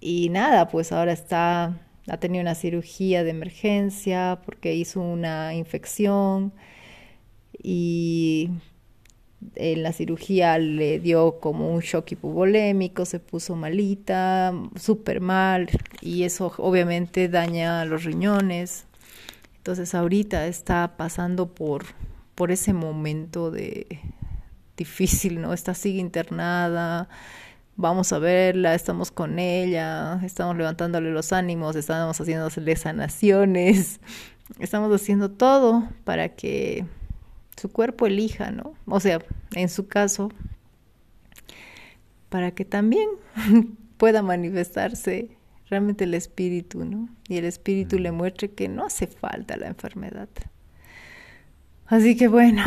y 0.00 0.30
nada, 0.30 0.68
pues 0.68 0.90
ahora 0.90 1.12
está 1.12 1.78
ha 2.08 2.16
tenido 2.16 2.40
una 2.40 2.54
cirugía 2.54 3.24
de 3.24 3.28
emergencia 3.28 4.40
porque 4.46 4.74
hizo 4.74 5.02
una 5.02 5.54
infección 5.54 6.54
y 7.62 8.48
en 9.56 9.82
la 9.82 9.92
cirugía 9.92 10.56
le 10.56 10.98
dio 10.98 11.40
como 11.40 11.74
un 11.74 11.80
shock 11.80 12.12
hipovolémico, 12.12 13.04
se 13.04 13.20
puso 13.20 13.54
malita, 13.54 14.54
súper 14.76 15.20
mal 15.20 15.68
y 16.00 16.22
eso 16.22 16.54
obviamente 16.56 17.28
daña 17.28 17.84
los 17.84 18.04
riñones. 18.04 18.86
Entonces 19.62 19.94
ahorita 19.94 20.48
está 20.48 20.96
pasando 20.96 21.54
por 21.54 21.84
por 22.34 22.50
ese 22.50 22.72
momento 22.72 23.52
de 23.52 24.00
difícil, 24.76 25.40
¿no? 25.40 25.52
Está 25.52 25.74
sigue 25.74 26.00
internada, 26.00 27.08
vamos 27.76 28.12
a 28.12 28.18
verla, 28.18 28.74
estamos 28.74 29.12
con 29.12 29.38
ella, 29.38 30.20
estamos 30.24 30.56
levantándole 30.56 31.12
los 31.12 31.32
ánimos, 31.32 31.76
estamos 31.76 32.20
haciéndole 32.20 32.74
sanaciones, 32.74 34.00
estamos 34.58 34.92
haciendo 34.92 35.30
todo 35.30 35.88
para 36.02 36.30
que 36.30 36.84
su 37.56 37.70
cuerpo 37.70 38.08
elija, 38.08 38.50
¿no? 38.50 38.74
O 38.86 38.98
sea, 38.98 39.20
en 39.52 39.68
su 39.68 39.86
caso, 39.86 40.30
para 42.28 42.50
que 42.50 42.64
también 42.64 43.08
pueda 43.96 44.22
manifestarse 44.22 45.36
realmente 45.72 46.04
el 46.04 46.12
espíritu, 46.12 46.84
¿no? 46.84 47.08
Y 47.28 47.38
el 47.38 47.46
espíritu 47.46 47.98
le 47.98 48.12
muestre 48.12 48.50
que 48.50 48.68
no 48.68 48.84
hace 48.84 49.06
falta 49.06 49.56
la 49.56 49.68
enfermedad. 49.68 50.28
Así 51.86 52.14
que 52.14 52.28
bueno, 52.28 52.62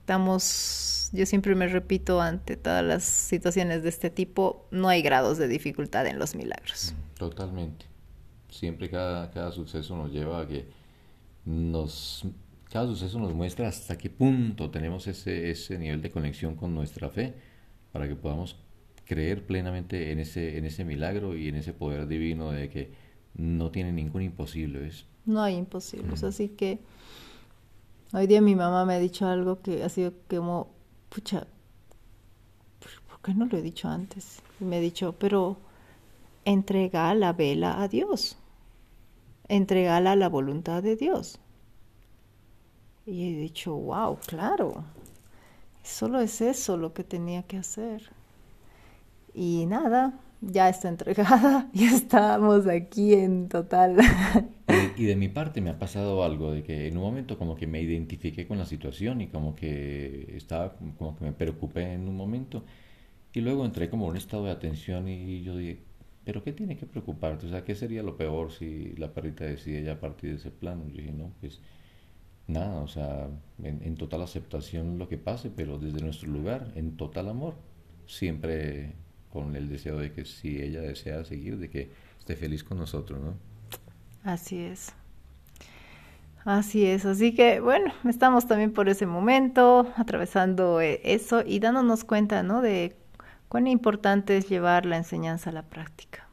estamos, 0.00 1.10
yo 1.12 1.24
siempre 1.24 1.54
me 1.54 1.68
repito 1.68 2.20
ante 2.20 2.56
todas 2.56 2.84
las 2.84 3.04
situaciones 3.04 3.84
de 3.84 3.90
este 3.90 4.10
tipo, 4.10 4.66
no 4.72 4.88
hay 4.88 5.02
grados 5.02 5.38
de 5.38 5.46
dificultad 5.46 6.04
en 6.08 6.18
los 6.18 6.34
milagros. 6.34 6.96
Totalmente. 7.16 7.86
Siempre 8.50 8.90
cada, 8.90 9.30
cada 9.30 9.52
suceso 9.52 9.96
nos 9.96 10.10
lleva 10.10 10.40
a 10.40 10.48
que 10.48 10.66
nos 11.44 12.26
cada 12.70 12.86
suceso 12.86 13.20
nos 13.20 13.34
muestra 13.34 13.68
hasta 13.68 13.96
qué 13.96 14.10
punto 14.10 14.70
tenemos 14.70 15.06
ese, 15.06 15.50
ese 15.50 15.78
nivel 15.78 16.02
de 16.02 16.10
conexión 16.10 16.56
con 16.56 16.74
nuestra 16.74 17.08
fe 17.08 17.34
para 17.92 18.08
que 18.08 18.16
podamos 18.16 18.56
creer 19.04 19.46
plenamente 19.46 20.12
en 20.12 20.18
ese, 20.18 20.58
en 20.58 20.64
ese 20.64 20.84
milagro 20.84 21.36
y 21.36 21.48
en 21.48 21.56
ese 21.56 21.72
poder 21.72 22.06
divino 22.06 22.50
de 22.50 22.68
que 22.68 22.92
no 23.34 23.70
tiene 23.70 23.92
ningún 23.92 24.22
imposible. 24.22 24.80
¿ves? 24.80 25.06
No 25.24 25.42
hay 25.42 25.56
imposibles, 25.56 26.24
así 26.24 26.48
que 26.48 26.80
hoy 28.12 28.26
día 28.26 28.40
mi 28.40 28.54
mamá 28.54 28.84
me 28.84 28.94
ha 28.94 28.98
dicho 28.98 29.26
algo 29.26 29.60
que 29.60 29.82
ha 29.82 29.88
sido 29.88 30.12
como, 30.28 30.70
pucha, 31.08 31.46
¿por 33.08 33.20
qué 33.22 33.34
no 33.34 33.46
lo 33.46 33.58
he 33.58 33.62
dicho 33.62 33.88
antes? 33.88 34.42
Y 34.60 34.64
me 34.64 34.76
ha 34.76 34.80
dicho, 34.80 35.14
pero 35.18 35.58
entrega 36.44 37.14
la 37.14 37.32
vela 37.32 37.82
a 37.82 37.88
Dios, 37.88 38.36
entregala 39.48 40.12
a 40.12 40.16
la 40.16 40.28
voluntad 40.28 40.82
de 40.82 40.96
Dios. 40.96 41.38
Y 43.04 43.32
he 43.32 43.36
dicho, 43.36 43.74
wow, 43.74 44.18
claro, 44.26 44.84
solo 45.82 46.20
es 46.20 46.40
eso 46.40 46.76
lo 46.76 46.92
que 46.94 47.04
tenía 47.04 47.42
que 47.42 47.56
hacer. 47.56 48.10
Y 49.34 49.66
nada, 49.66 50.20
ya 50.40 50.68
está 50.68 50.88
entregada, 50.88 51.70
y 51.74 51.84
estamos 51.84 52.66
aquí 52.66 53.14
en 53.14 53.48
total. 53.48 53.96
Y, 54.96 55.04
de 55.04 55.16
mi 55.16 55.28
parte 55.28 55.60
me 55.60 55.70
ha 55.70 55.78
pasado 55.78 56.24
algo, 56.24 56.50
de 56.52 56.62
que 56.62 56.86
en 56.88 56.96
un 56.96 57.02
momento 57.02 57.36
como 57.36 57.56
que 57.56 57.66
me 57.66 57.80
identifiqué 57.82 58.46
con 58.46 58.58
la 58.58 58.64
situación 58.64 59.20
y 59.20 59.26
como 59.26 59.54
que 59.54 60.34
estaba, 60.34 60.74
como 60.98 61.16
que 61.16 61.24
me 61.24 61.32
preocupé 61.32 61.92
en 61.92 62.08
un 62.08 62.16
momento. 62.16 62.62
Y 63.34 63.40
luego 63.40 63.64
entré 63.64 63.90
como 63.90 64.06
en 64.06 64.12
un 64.12 64.16
estado 64.16 64.44
de 64.46 64.50
atención 64.50 65.08
y 65.08 65.42
yo 65.42 65.56
dije, 65.56 65.80
¿pero 66.24 66.42
qué 66.42 66.52
tiene 66.52 66.76
que 66.76 66.86
preocuparte? 66.86 67.46
O 67.46 67.48
sea, 67.50 67.64
¿qué 67.64 67.74
sería 67.74 68.02
lo 68.02 68.16
peor 68.16 68.52
si 68.52 68.94
la 68.96 69.12
perrita 69.12 69.44
decide 69.44 69.82
ya 69.82 70.00
partir 70.00 70.30
de 70.30 70.36
ese 70.36 70.50
plano? 70.50 70.86
Yo 70.88 70.98
dije, 70.98 71.12
no, 71.12 71.32
pues 71.40 71.60
nada, 72.46 72.80
o 72.82 72.88
sea, 72.88 73.28
en, 73.62 73.96
total 73.96 74.22
aceptación 74.22 74.98
lo 74.98 75.08
que 75.08 75.18
pase, 75.18 75.50
pero 75.50 75.78
desde 75.78 76.00
nuestro 76.00 76.30
lugar, 76.30 76.72
en 76.76 76.96
total 76.96 77.28
amor, 77.28 77.54
siempre 78.06 78.94
con 79.32 79.56
el 79.56 79.68
deseo 79.68 79.98
de 79.98 80.12
que 80.12 80.24
si 80.24 80.60
ella 80.60 80.80
desea 80.80 81.24
seguir, 81.24 81.58
de 81.58 81.70
que 81.70 81.90
esté 82.18 82.36
feliz 82.36 82.62
con 82.62 82.78
nosotros, 82.78 83.20
¿no? 83.20 83.34
Así 84.24 84.58
es. 84.58 84.92
Así 86.44 86.84
es, 86.86 87.04
así 87.06 87.34
que 87.34 87.60
bueno, 87.60 87.92
estamos 88.08 88.46
también 88.46 88.72
por 88.72 88.88
ese 88.88 89.06
momento, 89.06 89.92
atravesando 89.96 90.80
eh, 90.80 91.00
eso 91.04 91.42
y 91.46 91.60
dándonos 91.60 92.04
cuenta, 92.04 92.42
¿no? 92.42 92.62
De 92.62 92.96
cuán 93.48 93.68
importante 93.68 94.36
es 94.36 94.48
llevar 94.48 94.86
la 94.86 94.96
enseñanza 94.96 95.50
a 95.50 95.52
la 95.52 95.62
práctica. 95.62 96.26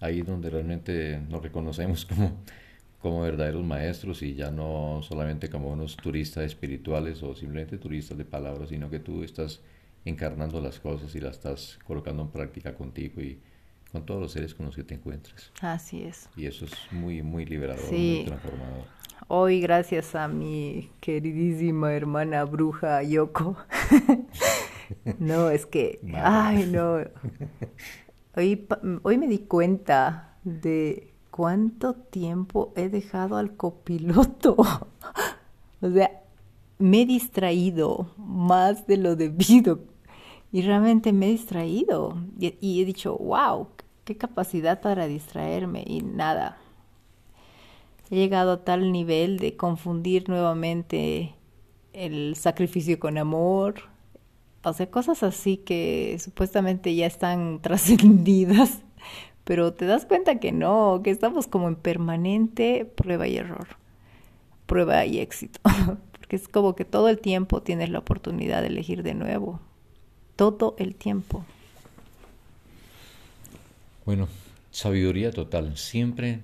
Ahí 0.00 0.22
donde 0.22 0.48
realmente 0.48 1.20
nos 1.28 1.42
reconocemos 1.42 2.04
como 2.06 2.38
como 3.02 3.20
verdaderos 3.20 3.64
maestros 3.64 4.22
y 4.22 4.34
ya 4.34 4.52
no 4.52 5.00
solamente 5.02 5.50
como 5.50 5.70
unos 5.70 5.96
turistas 5.96 6.44
espirituales 6.44 7.22
o 7.24 7.34
simplemente 7.34 7.76
turistas 7.76 8.16
de 8.16 8.24
palabras, 8.24 8.68
sino 8.68 8.88
que 8.88 9.00
tú 9.00 9.24
estás 9.24 9.60
encarnando 10.04 10.60
las 10.60 10.80
cosas 10.80 11.14
y 11.14 11.20
las 11.20 11.36
estás 11.36 11.78
colocando 11.86 12.22
en 12.22 12.28
práctica 12.28 12.74
contigo 12.74 13.20
y 13.20 13.40
con 13.90 14.06
todos 14.06 14.20
los 14.20 14.32
seres 14.32 14.54
con 14.54 14.66
los 14.66 14.74
que 14.74 14.84
te 14.84 14.94
encuentres. 14.94 15.52
Así 15.60 16.02
es. 16.02 16.28
Y 16.36 16.46
eso 16.46 16.64
es 16.64 16.72
muy, 16.90 17.22
muy 17.22 17.44
liberador, 17.44 17.84
muy 17.92 18.24
transformador. 18.24 18.84
Hoy, 19.28 19.60
gracias 19.60 20.14
a 20.14 20.28
mi 20.28 20.90
queridísima 21.00 21.92
hermana 21.92 22.44
bruja 22.44 23.02
Yoko. 23.02 23.56
no, 25.18 25.50
es 25.50 25.66
que, 25.66 26.00
ay, 26.14 26.66
no. 26.66 26.98
Hoy, 28.34 28.66
hoy 29.02 29.18
me 29.18 29.28
di 29.28 29.38
cuenta 29.40 30.38
de 30.42 31.12
¿cuánto 31.30 31.94
tiempo 31.94 32.72
he 32.76 32.88
dejado 32.88 33.36
al 33.36 33.56
copiloto? 33.56 34.56
o 35.80 35.90
sea, 35.90 36.22
me 36.78 37.02
he 37.02 37.06
distraído 37.06 38.12
más 38.16 38.86
de 38.86 38.96
lo 38.96 39.16
debido. 39.16 39.91
Y 40.52 40.62
realmente 40.62 41.12
me 41.12 41.26
he 41.26 41.30
distraído. 41.30 42.16
Y, 42.38 42.80
he 42.80 42.84
dicho, 42.84 43.16
wow, 43.16 43.68
qué 44.04 44.16
capacidad 44.16 44.80
para 44.80 45.06
distraerme. 45.06 45.82
Y 45.86 46.02
nada. 46.02 46.58
He 48.10 48.16
llegado 48.16 48.52
a 48.52 48.64
tal 48.64 48.92
nivel 48.92 49.38
de 49.38 49.56
confundir 49.56 50.28
nuevamente 50.28 51.34
el 51.94 52.36
sacrificio 52.36 53.00
con 53.00 53.16
amor. 53.16 53.76
O 54.62 54.72
sea, 54.74 54.90
cosas 54.90 55.22
así 55.22 55.56
que 55.56 56.18
supuestamente 56.20 56.94
ya 56.94 57.06
están 57.06 57.60
trascendidas 57.62 58.82
pero 59.44 59.72
te 59.72 59.86
das 59.86 60.06
cuenta 60.06 60.38
que 60.38 60.52
no, 60.52 61.00
que 61.02 61.10
estamos 61.10 61.46
como 61.46 61.68
en 61.68 61.76
permanente 61.76 62.84
prueba 62.84 63.26
y 63.26 63.36
error, 63.36 63.66
prueba 64.66 65.04
y 65.04 65.18
éxito, 65.18 65.60
porque 66.12 66.36
es 66.36 66.48
como 66.48 66.74
que 66.74 66.84
todo 66.84 67.08
el 67.08 67.18
tiempo 67.18 67.62
tienes 67.62 67.90
la 67.90 67.98
oportunidad 67.98 68.60
de 68.60 68.68
elegir 68.68 69.02
de 69.02 69.14
nuevo, 69.14 69.60
todo 70.36 70.74
el 70.78 70.94
tiempo. 70.94 71.44
Bueno, 74.04 74.28
sabiduría 74.70 75.30
total, 75.30 75.76
siempre 75.76 76.40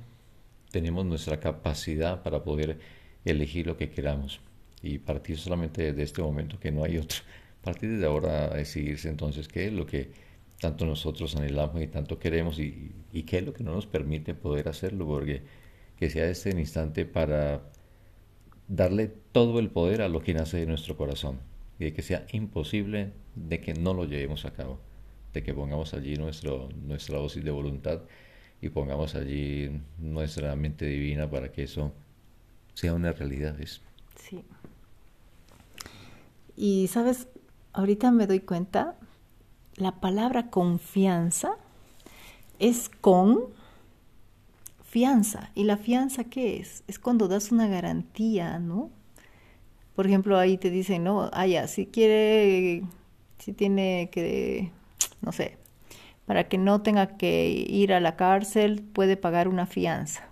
tenemos 0.70 1.04
nuestra 1.04 1.40
capacidad 1.40 2.22
para 2.22 2.42
poder 2.44 2.78
elegir 3.24 3.66
lo 3.66 3.76
que 3.76 3.90
queramos 3.90 4.40
y 4.82 4.98
partir 4.98 5.38
solamente 5.38 5.92
de 5.92 6.02
este 6.02 6.22
momento 6.22 6.60
que 6.60 6.70
no 6.70 6.84
hay 6.84 6.98
otro. 6.98 7.18
Partir 7.62 7.90
desde 7.90 8.06
ahora 8.06 8.44
a 8.44 8.56
decidirse 8.56 9.08
entonces 9.08 9.48
qué 9.48 9.66
es 9.66 9.72
lo 9.72 9.84
que 9.84 10.12
tanto 10.60 10.86
nosotros 10.86 11.34
anhelamos 11.34 11.82
y 11.82 11.88
tanto 11.88 12.18
queremos 12.18 12.58
y, 12.60 12.92
y 13.12 13.24
qué 13.24 13.38
es 13.38 13.44
lo 13.44 13.52
que 13.52 13.64
no 13.64 13.72
nos 13.72 13.86
permite 13.86 14.34
poder 14.34 14.68
hacerlo, 14.68 15.06
porque 15.06 15.42
que 15.98 16.08
sea 16.08 16.30
este 16.30 16.50
instante 16.50 17.04
para 17.04 17.62
darle 18.68 19.08
todo 19.32 19.58
el 19.58 19.70
poder 19.70 20.02
a 20.02 20.08
lo 20.08 20.22
que 20.22 20.34
nace 20.34 20.58
de 20.58 20.66
nuestro 20.66 20.96
corazón 20.96 21.40
y 21.78 21.84
de 21.84 21.92
que 21.92 22.02
sea 22.02 22.26
imposible 22.32 23.12
de 23.34 23.60
que 23.60 23.74
no 23.74 23.94
lo 23.94 24.04
llevemos 24.04 24.44
a 24.44 24.52
cabo, 24.52 24.80
de 25.32 25.42
que 25.42 25.54
pongamos 25.54 25.94
allí 25.94 26.16
nuestro, 26.16 26.68
nuestra 26.86 27.18
dosis 27.18 27.44
de 27.44 27.50
voluntad 27.50 28.02
y 28.60 28.68
pongamos 28.70 29.14
allí 29.14 29.80
nuestra 29.98 30.54
mente 30.56 30.86
divina 30.86 31.30
para 31.30 31.52
que 31.52 31.62
eso 31.62 31.92
sea 32.74 32.94
una 32.94 33.12
realidad. 33.12 33.56
Sí. 34.16 34.44
Y 36.56 36.88
sabes, 36.88 37.28
ahorita 37.72 38.10
me 38.10 38.26
doy 38.26 38.40
cuenta 38.40 38.96
la 39.76 40.00
palabra 40.00 40.50
confianza 40.50 41.52
es 42.58 42.88
con 42.88 43.38
fianza. 44.82 45.50
¿Y 45.54 45.64
la 45.64 45.76
fianza 45.76 46.24
qué 46.24 46.58
es? 46.58 46.82
Es 46.88 46.98
cuando 46.98 47.28
das 47.28 47.52
una 47.52 47.68
garantía, 47.68 48.58
¿no? 48.58 48.90
Por 49.98 50.06
ejemplo, 50.06 50.38
ahí 50.38 50.58
te 50.58 50.70
dicen, 50.70 51.02
no, 51.02 51.28
ah, 51.32 51.48
ya, 51.48 51.66
si 51.66 51.86
quiere, 51.86 52.84
si 53.40 53.52
tiene 53.52 54.10
que, 54.12 54.70
no 55.22 55.32
sé, 55.32 55.58
para 56.24 56.46
que 56.46 56.56
no 56.56 56.82
tenga 56.82 57.16
que 57.16 57.66
ir 57.68 57.92
a 57.92 57.98
la 57.98 58.14
cárcel, 58.14 58.84
puede 58.92 59.16
pagar 59.16 59.48
una 59.48 59.66
fianza. 59.66 60.28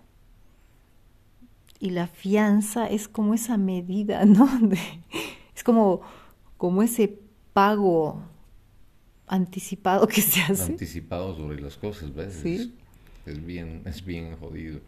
Y 1.81 1.91
la 1.91 2.07
fianza 2.07 2.87
es 2.87 3.09
como 3.09 3.35
esa 3.35 3.57
medida, 3.57 4.25
¿no? 4.25 4.49
es 5.53 5.65
como, 5.65 6.01
como 6.59 6.85
ese 6.85 7.19
pago 7.53 8.23
anticipado 9.27 10.07
que 10.07 10.23
se 10.23 10.43
hace. 10.43 10.63
Anticipado 10.63 11.35
sobre 11.35 11.61
las 11.61 11.77
cosas, 11.77 12.15
¿ves? 12.15 12.39
¿Sí? 12.41 12.73
Es, 13.27 13.45
bien, 13.45 13.83
es 13.85 14.05
bien 14.05 14.37
jodido. 14.37 14.79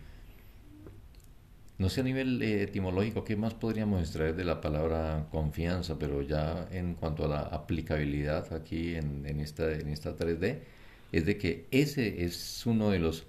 No 1.78 1.88
sé 1.88 2.00
a 2.00 2.04
nivel 2.04 2.42
eh, 2.42 2.62
etimológico 2.64 3.24
qué 3.24 3.36
más 3.36 3.54
podríamos 3.54 4.00
extraer 4.00 4.34
de 4.34 4.44
la 4.44 4.60
palabra 4.60 5.28
confianza, 5.30 5.98
pero 5.98 6.22
ya 6.22 6.68
en 6.72 6.94
cuanto 6.94 7.24
a 7.24 7.28
la 7.28 7.40
aplicabilidad 7.42 8.52
aquí 8.52 8.96
en, 8.96 9.24
en, 9.26 9.40
esta, 9.40 9.72
en 9.72 9.88
esta 9.88 10.16
3D, 10.16 10.58
es 11.12 11.24
de 11.24 11.38
que 11.38 11.66
ese 11.70 12.24
es 12.24 12.66
uno 12.66 12.90
de 12.90 12.98
los, 12.98 13.26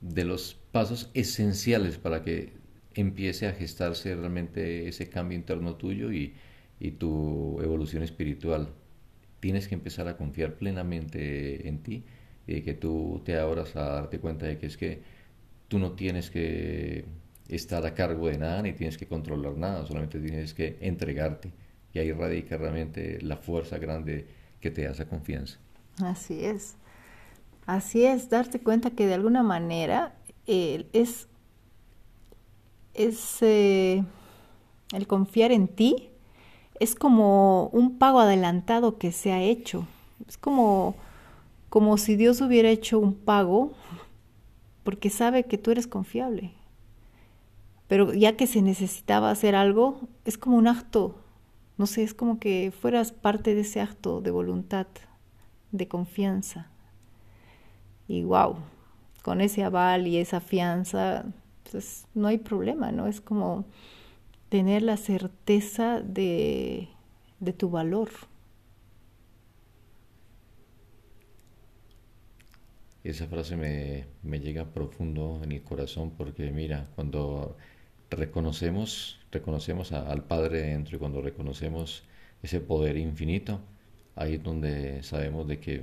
de 0.00 0.24
los 0.24 0.54
pasos 0.72 1.10
esenciales 1.14 1.98
para 1.98 2.22
que 2.22 2.54
empiece 2.94 3.46
a 3.46 3.52
gestarse 3.52 4.14
realmente 4.14 4.88
ese 4.88 5.08
cambio 5.10 5.38
interno 5.38 5.76
tuyo 5.76 6.12
y, 6.12 6.34
y 6.80 6.92
tu 6.92 7.60
evolución 7.62 8.02
espiritual. 8.02 8.70
Tienes 9.40 9.68
que 9.68 9.74
empezar 9.74 10.08
a 10.08 10.16
confiar 10.16 10.54
plenamente 10.56 11.68
en 11.68 11.82
ti 11.82 12.04
y 12.46 12.62
que 12.62 12.74
tú 12.74 13.22
te 13.24 13.36
abras 13.38 13.76
a 13.76 13.82
darte 13.84 14.20
cuenta 14.20 14.46
de 14.46 14.58
que 14.58 14.66
es 14.66 14.76
que 14.78 15.02
tú 15.68 15.78
no 15.78 15.92
tienes 15.92 16.30
que 16.30 17.04
estar 17.48 17.84
a 17.86 17.94
cargo 17.94 18.28
de 18.28 18.38
nada 18.38 18.62
ni 18.62 18.72
tienes 18.72 18.98
que 18.98 19.06
controlar 19.06 19.56
nada, 19.56 19.86
solamente 19.86 20.20
tienes 20.20 20.54
que 20.54 20.76
entregarte 20.80 21.50
y 21.92 21.98
ahí 21.98 22.12
radica 22.12 22.56
realmente 22.56 23.20
la 23.22 23.36
fuerza 23.36 23.78
grande 23.78 24.26
que 24.60 24.70
te 24.70 24.84
da 24.84 24.90
esa 24.90 25.08
confianza. 25.08 25.58
Así 26.02 26.44
es. 26.44 26.76
Así 27.66 28.04
es, 28.04 28.30
darte 28.30 28.60
cuenta 28.60 28.90
que 28.90 29.06
de 29.06 29.14
alguna 29.14 29.42
manera 29.42 30.14
eh, 30.46 30.86
es, 30.92 31.28
es 32.94 33.42
eh, 33.42 34.04
el 34.92 35.06
confiar 35.06 35.52
en 35.52 35.68
ti, 35.68 36.08
es 36.80 36.94
como 36.94 37.68
un 37.68 37.98
pago 37.98 38.20
adelantado 38.20 38.98
que 38.98 39.12
se 39.12 39.32
ha 39.32 39.42
hecho. 39.42 39.86
Es 40.26 40.38
como, 40.38 40.96
como 41.68 41.98
si 41.98 42.16
Dios 42.16 42.40
hubiera 42.40 42.70
hecho 42.70 42.98
un 42.98 43.14
pago 43.14 43.72
porque 44.84 45.10
sabe 45.10 45.44
que 45.44 45.58
tú 45.58 45.70
eres 45.70 45.86
confiable. 45.86 46.52
Pero 47.88 48.12
ya 48.12 48.36
que 48.36 48.46
se 48.46 48.62
necesitaba 48.62 49.30
hacer 49.30 49.54
algo, 49.54 50.00
es 50.24 50.38
como 50.38 50.56
un 50.56 50.68
acto, 50.68 51.16
no 51.78 51.86
sé, 51.86 52.02
es 52.02 52.12
como 52.12 52.38
que 52.38 52.70
fueras 52.70 53.12
parte 53.12 53.54
de 53.54 53.62
ese 53.62 53.80
acto 53.80 54.20
de 54.20 54.30
voluntad, 54.30 54.86
de 55.72 55.88
confianza. 55.88 56.70
Y 58.08 58.24
wow, 58.24 58.56
con 59.22 59.40
ese 59.40 59.62
aval 59.62 60.06
y 60.06 60.18
esa 60.18 60.40
fianza, 60.40 61.24
pues 61.70 62.06
no 62.14 62.28
hay 62.28 62.38
problema, 62.38 62.92
¿no? 62.92 63.06
Es 63.06 63.20
como 63.20 63.64
tener 64.48 64.82
la 64.82 64.96
certeza 64.96 66.00
de, 66.00 66.88
de 67.40 67.52
tu 67.52 67.70
valor. 67.70 68.08
Esa 73.04 73.26
frase 73.28 73.56
me, 73.56 74.06
me, 74.22 74.40
llega 74.40 74.66
profundo 74.66 75.40
en 75.44 75.52
el 75.52 75.62
corazón 75.62 76.10
porque 76.10 76.50
mira, 76.50 76.88
cuando 76.94 77.56
reconocemos, 78.10 79.20
reconocemos 79.30 79.92
al 79.92 80.24
Padre 80.24 80.62
dentro 80.62 80.96
y 80.96 80.98
cuando 80.98 81.20
reconocemos 81.20 82.04
ese 82.42 82.60
poder 82.60 82.96
infinito, 82.96 83.60
ahí 84.16 84.34
es 84.34 84.42
donde 84.42 85.02
sabemos 85.02 85.46
de 85.46 85.60
que 85.60 85.82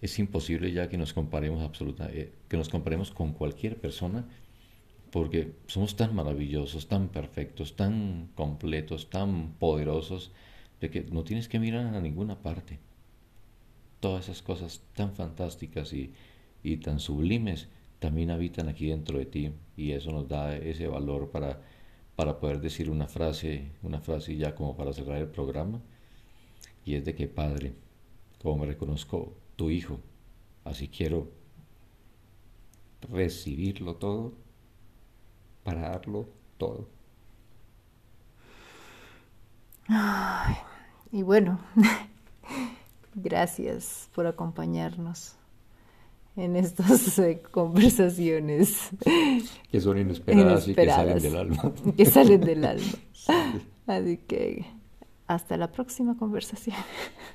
es 0.00 0.18
imposible 0.18 0.72
ya 0.72 0.88
que 0.88 0.96
nos 0.96 1.12
comparemos 1.12 1.62
absoluta, 1.62 2.08
eh, 2.10 2.32
que 2.48 2.56
nos 2.56 2.68
comparemos 2.68 3.10
con 3.10 3.32
cualquier 3.32 3.76
persona 3.76 4.26
porque 5.10 5.54
somos 5.66 5.96
tan 5.96 6.14
maravillosos, 6.14 6.86
tan 6.86 7.08
perfectos, 7.08 7.76
tan 7.76 8.28
completos, 8.34 9.10
tan 9.10 9.54
poderosos 9.58 10.30
de 10.80 10.90
que 10.90 11.02
no 11.02 11.24
tienes 11.24 11.48
que 11.48 11.58
mirar 11.58 11.94
a 11.94 12.00
ninguna 12.00 12.38
parte. 12.38 12.78
Todas 13.98 14.24
esas 14.24 14.40
cosas 14.40 14.82
tan 14.94 15.14
fantásticas 15.14 15.92
y, 15.92 16.14
y 16.62 16.78
tan 16.78 17.00
sublimes 17.00 17.68
también 18.00 18.30
habitan 18.30 18.68
aquí 18.68 18.88
dentro 18.88 19.18
de 19.18 19.26
ti 19.26 19.52
y 19.76 19.92
eso 19.92 20.10
nos 20.10 20.26
da 20.26 20.56
ese 20.56 20.88
valor 20.88 21.30
para, 21.30 21.60
para 22.16 22.40
poder 22.40 22.60
decir 22.60 22.90
una 22.90 23.06
frase, 23.06 23.70
una 23.82 24.00
frase 24.00 24.36
ya 24.36 24.54
como 24.54 24.76
para 24.76 24.92
cerrar 24.92 25.18
el 25.18 25.28
programa 25.28 25.80
y 26.84 26.94
es 26.94 27.04
de 27.04 27.14
que 27.14 27.28
Padre, 27.28 27.74
como 28.42 28.58
me 28.58 28.66
reconozco 28.66 29.34
tu 29.56 29.70
hijo. 29.70 30.00
Así 30.64 30.88
quiero 30.88 31.30
recibirlo 33.10 33.96
todo 33.96 34.32
para 35.62 35.90
darlo 35.90 36.26
todo. 36.58 36.88
y 41.12 41.22
bueno, 41.22 41.60
gracias 43.14 44.08
por 44.14 44.26
acompañarnos 44.26 45.39
en 46.36 46.56
estas 46.56 47.18
eh, 47.18 47.42
conversaciones. 47.50 48.90
Que 49.70 49.80
son 49.80 49.98
inesperadas, 49.98 50.68
y 50.68 50.74
que 50.74 50.86
salen 50.86 51.18
del 51.18 51.36
alma. 51.36 51.72
Que 51.96 52.06
salen 52.06 52.40
del 52.40 52.64
alma. 52.64 52.92
Así 53.86 54.16
que 54.18 54.66
hasta 55.26 55.56
la 55.56 55.70
próxima 55.70 56.16
conversación. 56.16 56.76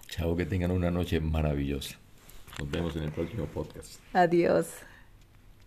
Chao, 0.07 0.35
que 0.35 0.45
tengan 0.45 0.71
una 0.71 0.91
noche 0.91 1.19
maravillosa. 1.19 1.97
Nos 2.59 2.69
vemos 2.69 2.95
en 2.95 3.03
el 3.03 3.11
próximo 3.11 3.45
podcast. 3.45 3.99
Adiós. 4.13 4.67